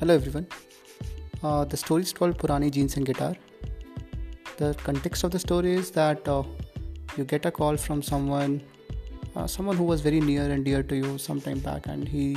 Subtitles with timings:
[0.00, 0.48] Hello everyone.
[1.40, 3.36] Uh, the story is called Purani Jeans and Guitar.
[4.56, 6.42] The context of the story is that uh,
[7.16, 8.60] you get a call from someone,
[9.36, 12.36] uh, someone who was very near and dear to you some time back, and he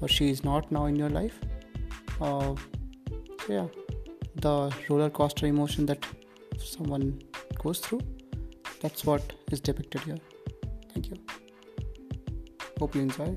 [0.00, 1.38] or she is not now in your life.
[2.22, 2.54] Uh,
[3.46, 3.66] so yeah,
[4.36, 6.06] the roller coaster emotion that
[6.56, 7.20] someone
[7.62, 8.00] goes through,
[8.80, 10.18] that's what is depicted here.
[10.94, 11.18] Thank you.
[12.78, 13.36] Hope you enjoy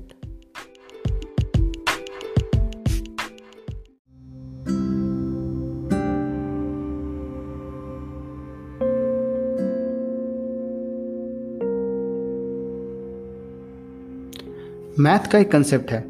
[15.00, 16.04] math का एक concept है।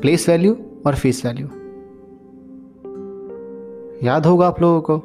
[0.00, 1.46] Place value और face value
[4.06, 4.98] याद होगा आप लोगों को?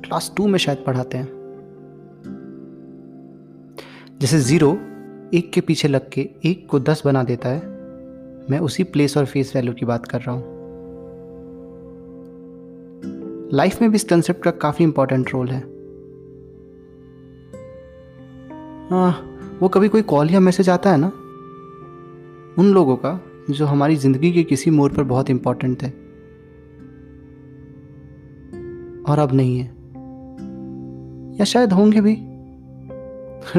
[0.00, 1.28] Class to में शायद पढ़ाते हैं।
[4.20, 4.72] जैसे ज़ीरो
[5.34, 7.60] एक के पीछे लग के एक को दस बना देता है।
[8.50, 10.44] मैं उसी प्लेस और फेस वैल्यू की बात कर रहा हूँ।
[13.52, 15.60] लाइफ में भी इस कंसेप्ट का काफ़ी इंपॉर्टेंट रोल है।
[18.90, 19.29] हाँ
[19.62, 21.06] वो कभी कोई कॉल या मैसेज आता है ना?
[22.58, 25.86] उन लोगों का जो हमारी ज़िंदगी के किसी मोड़ पर बहुत इंपॉर्टेंट थे।
[29.12, 29.66] और अब नहीं है।
[31.38, 32.16] या शायद होंगे भी।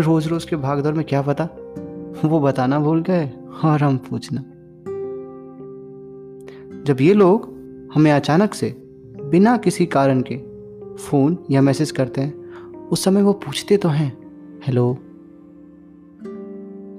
[0.02, 1.44] रोज रोज के भागदौड़ में क्या पता?
[2.28, 3.32] वो बताना भूल गए
[3.64, 4.42] और हम पूछना।
[6.84, 7.50] जब ये लोग
[7.94, 8.76] हमें अचानक से
[9.26, 10.38] बिना किसी कारण के
[10.96, 12.34] फ़ोन या मैसेज करते हैं,
[12.88, 14.18] उस समय वो पूछते तो हैं
[14.64, 14.98] हेलो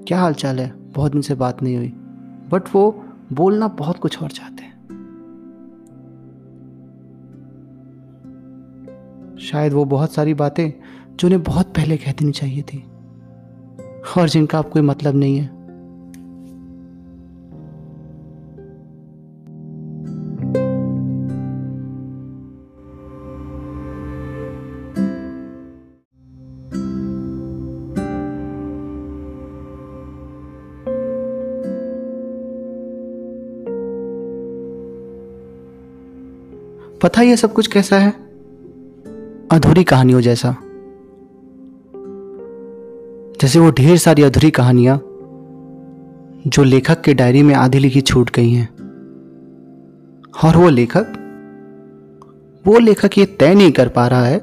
[0.07, 0.73] क्या हाल चाल है?
[0.91, 1.87] बहुत दिन से बात नहीं हुई।
[2.51, 4.73] बट वो बोलना बहुत कुछ और चाहते हैं।
[9.41, 10.71] शायद वो बहुत सारी बातें
[11.15, 12.83] जो उन्हें बहुत पहले कह देनी चाहिए थी।
[14.17, 15.62] और जिनका अब कोई मतलब नहीं है।
[37.03, 38.11] पता ये सब कुछ कैसा है?
[39.51, 40.55] अधूरी कहानियों जैसा।
[43.41, 44.97] जैसे वो ढेर सारी अधूरी कहानियाँ
[46.47, 48.69] जो लेखक के डायरी में आधी लिखी छूट गई हैं।
[50.45, 51.07] और वो लेखक
[52.67, 54.41] वो लेखक ये तय नहीं कर पा रहा है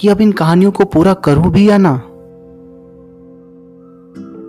[0.00, 2.02] कि अब इन कहानियों को पूरा करूँ भी या ना।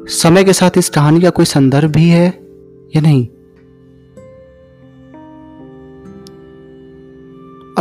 [0.07, 2.27] समय के साथ इस कहानी का कोई संदर्भ भी है
[2.95, 3.27] या नहीं?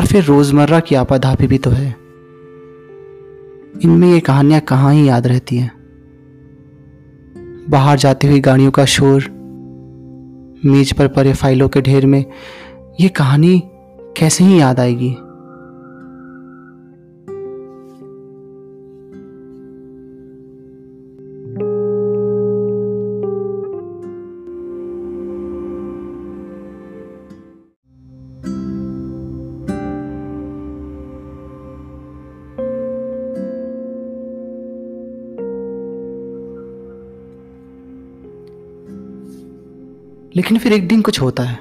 [0.02, 1.88] और फिर रोज़मर्रा की आपाधापी भी तो है।
[3.84, 5.72] इनमें ये कहानियाँ कहाँ ही याद रहती हैं?
[7.70, 9.24] बाहर जाती हुई गाड़ियों का शोर,
[10.64, 12.24] मेज पर पड़े फाइलों के ढेर में,
[13.00, 13.62] ये कहानी
[14.16, 15.16] कैसे ही याद आएगी?
[40.37, 41.59] लेकिन फिर एक दिन कुछ होता है।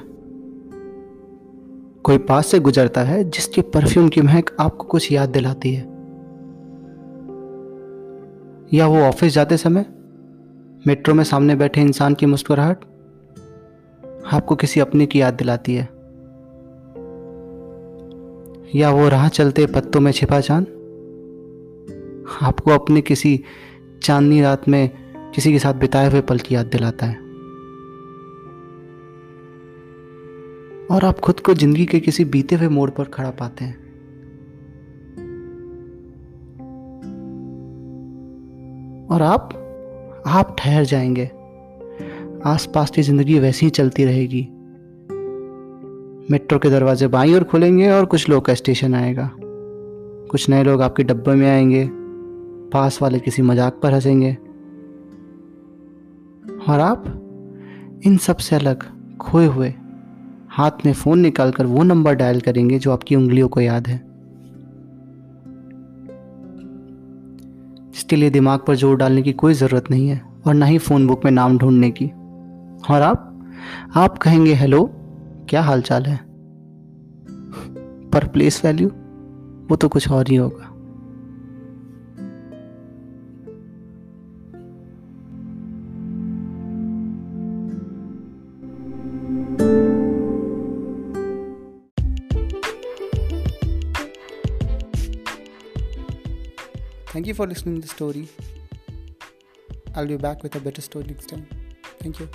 [2.03, 5.81] कोई पास से गुजरता है, जिसके परफ्यूम की महक आपको कुछ याद दिलाती है।
[8.73, 9.85] या वो ऑफ़िस जाते समय
[10.87, 12.77] मेट्रो में सामने बैठे इंसान की मुस्कुराहट
[14.33, 15.89] आपको किसी अपने की याद दिलाती है।
[18.75, 20.63] या वो राह चलते पत्तों में छिपा चाँद
[22.41, 23.43] आपको अपने किसी
[24.03, 24.89] चांदनी रात में
[25.35, 27.30] किसी के साथ बिताए हुए पल की याद दिलाता है।
[30.91, 33.81] और आप खुद को ज़िंदगी के किसी बीते हुए मोड़ पर खड़ा पाते हैं।
[39.07, 39.49] और आप
[40.27, 41.31] आप ठहर जाएँगे।
[42.45, 44.47] आसपास की ज़िंदगी वैसी ही चलती रहेगी।
[46.31, 49.31] मेट्रो के दरवाजे बाई और खुलेंगे और कुछ लोग का स्टेशन आएगा।
[50.31, 51.89] कुछ नए लोग आपके डब्बे में आएँगे।
[52.69, 54.33] पास वाले किसी मज़ाक पर हंसेंगे।
[56.69, 57.03] और आप,
[58.05, 58.83] इन सबसे अलग,
[59.17, 59.73] खोए हुए
[60.51, 63.95] हाथ में फ़ोन निकालकर वो नंबर डायल करेंगे जो आपकी उंगलियों को याद है।
[67.95, 71.07] इसके लिए दिमाग पर ज़ोर डालने की कोई ज़रूरत नहीं है और ना ही फ़ोन
[71.07, 72.05] बुक में नाम ढूँढने की।
[72.91, 73.47] और आप?
[73.95, 74.91] आप कहेंगे, हेलो,
[75.49, 76.19] क्या हाल चाल है?
[78.09, 78.87] पर प्लेस वैल्यू?
[79.69, 80.80] वो तो कुछ और ही होगा।
[97.11, 98.29] Thank you for listening to the story.
[99.95, 101.45] I'll be back with a better story next time.
[101.99, 102.29] Thank you.